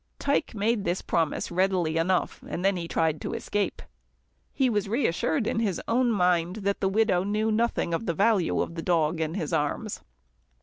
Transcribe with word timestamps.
Tike 0.17 0.55
made 0.55 0.83
this 0.83 1.03
promise 1.03 1.51
readily 1.51 1.95
enough, 1.97 2.39
then 2.41 2.75
he 2.75 2.87
tried 2.87 3.21
to 3.21 3.33
escape. 3.35 3.83
He 4.51 4.67
was 4.67 4.89
reassured 4.89 5.45
in 5.45 5.59
his 5.59 5.79
own 5.87 6.09
mind. 6.11 6.55
The 6.55 6.89
widow 6.89 7.23
knew 7.23 7.51
nothing 7.51 7.93
of 7.93 8.07
the 8.07 8.15
value 8.15 8.61
of 8.61 8.73
the 8.73 8.81
dog 8.81 9.21
in 9.21 9.35
his 9.35 9.53
arms. 9.53 10.01